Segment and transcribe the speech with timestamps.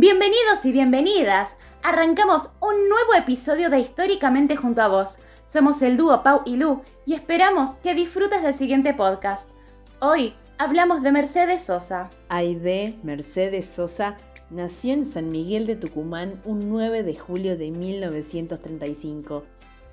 [0.00, 1.56] Bienvenidos y bienvenidas.
[1.82, 5.18] Arrancamos un nuevo episodio de Históricamente junto a vos.
[5.44, 9.50] Somos el dúo Pau y Lu y esperamos que disfrutes del siguiente podcast.
[9.98, 12.10] Hoy hablamos de Mercedes Sosa.
[12.28, 14.16] Aide Mercedes Sosa
[14.50, 19.42] nació en San Miguel de Tucumán un 9 de julio de 1935.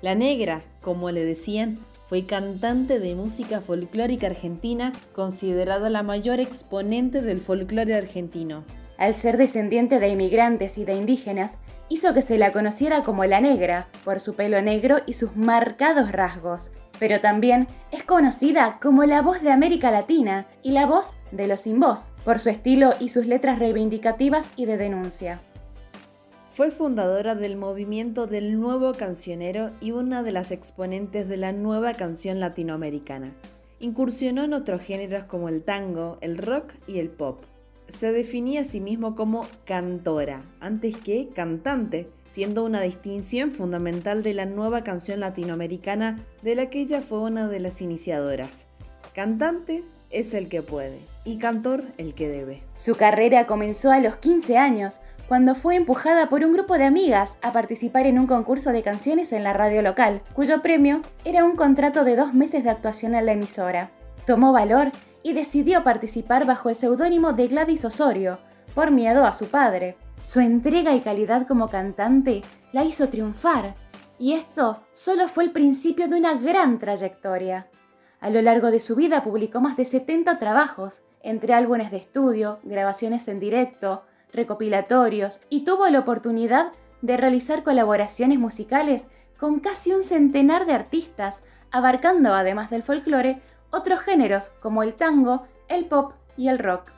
[0.02, 7.22] La negra, como le decían, fue cantante de música folclórica argentina, considerada la mayor exponente
[7.22, 8.62] del folclore argentino.
[8.98, 13.40] Al ser descendiente de inmigrantes y de indígenas, hizo que se la conociera como la
[13.40, 19.20] negra, por su pelo negro y sus marcados rasgos, pero también es conocida como la
[19.20, 23.10] voz de América Latina y la voz de los sin voz, por su estilo y
[23.10, 25.40] sus letras reivindicativas y de denuncia.
[26.50, 31.92] Fue fundadora del movimiento del nuevo cancionero y una de las exponentes de la nueva
[31.92, 33.34] canción latinoamericana.
[33.78, 37.42] Incursionó en otros géneros como el tango, el rock y el pop
[37.88, 44.34] se definía a sí mismo como cantora, antes que cantante, siendo una distinción fundamental de
[44.34, 48.66] la nueva canción latinoamericana de la que ella fue una de las iniciadoras.
[49.14, 52.62] Cantante es el que puede y cantor el que debe.
[52.74, 57.36] Su carrera comenzó a los 15 años, cuando fue empujada por un grupo de amigas
[57.42, 61.56] a participar en un concurso de canciones en la radio local, cuyo premio era un
[61.56, 63.90] contrato de dos meses de actuación en la emisora.
[64.24, 64.92] Tomó valor
[65.26, 68.38] y decidió participar bajo el seudónimo de Gladys Osorio,
[68.76, 69.96] por miedo a su padre.
[70.20, 73.74] Su entrega y calidad como cantante la hizo triunfar,
[74.20, 77.66] y esto solo fue el principio de una gran trayectoria.
[78.20, 82.60] A lo largo de su vida publicó más de 70 trabajos, entre álbumes de estudio,
[82.62, 86.70] grabaciones en directo, recopilatorios, y tuvo la oportunidad
[87.02, 89.06] de realizar colaboraciones musicales
[89.40, 95.44] con casi un centenar de artistas, abarcando, además del folclore, otros géneros como el tango,
[95.68, 96.92] el pop y el rock.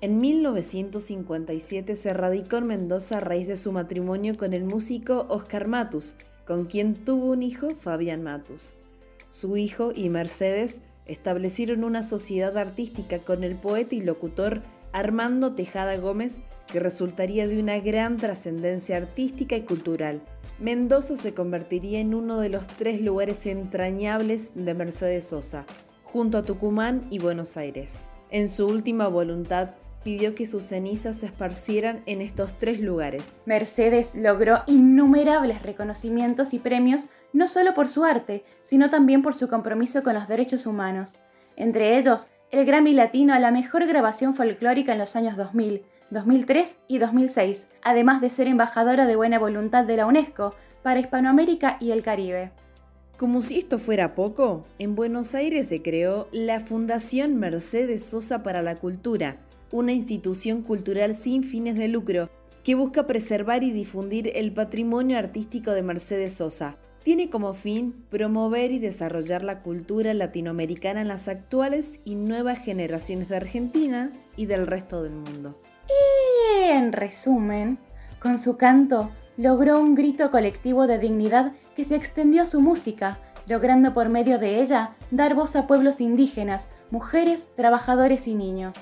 [0.00, 5.66] En 1957 se radicó en Mendoza a raíz de su matrimonio con el músico Oscar
[5.66, 6.14] Matus,
[6.46, 8.74] con quien tuvo un hijo, Fabián Matus.
[9.28, 15.96] Su hijo y Mercedes establecieron una sociedad artística con el poeta y locutor Armando Tejada
[15.96, 20.20] Gómez, que resultaría de una gran trascendencia artística y cultural.
[20.60, 25.64] Mendoza se convertiría en uno de los tres lugares entrañables de Mercedes Sosa,
[26.02, 28.08] junto a Tucumán y Buenos Aires.
[28.30, 29.70] En su última voluntad,
[30.02, 33.40] pidió que sus cenizas se esparcieran en estos tres lugares.
[33.46, 39.48] Mercedes logró innumerables reconocimientos y premios no solo por su arte, sino también por su
[39.48, 41.20] compromiso con los derechos humanos.
[41.54, 46.78] Entre ellos, el Grammy Latino a la mejor grabación folclórica en los años 2000, 2003
[46.88, 51.90] y 2006, además de ser embajadora de buena voluntad de la UNESCO para Hispanoamérica y
[51.90, 52.50] el Caribe.
[53.18, 58.62] Como si esto fuera poco, en Buenos Aires se creó la Fundación Mercedes Sosa para
[58.62, 59.36] la Cultura,
[59.70, 62.30] una institución cultural sin fines de lucro
[62.64, 66.76] que busca preservar y difundir el patrimonio artístico de Mercedes Sosa.
[67.02, 73.28] Tiene como fin promover y desarrollar la cultura latinoamericana en las actuales y nuevas generaciones
[73.28, 75.58] de Argentina y del resto del mundo.
[76.70, 77.78] En resumen,
[78.20, 83.18] con su canto logró un grito colectivo de dignidad que se extendió a su música,
[83.46, 88.76] logrando por medio de ella dar voz a pueblos indígenas, mujeres, trabajadores y niños.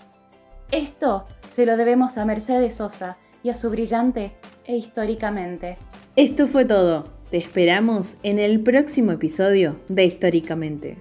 [0.72, 5.78] Esto se lo debemos a Mercedes Sosa y a su brillante e históricamente.
[6.16, 7.04] Esto fue todo.
[7.30, 10.98] Te esperamos en el próximo episodio de Históricamente.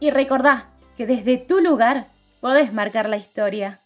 [0.00, 2.08] Y recordá que desde tu lugar
[2.42, 3.85] podés marcar la historia.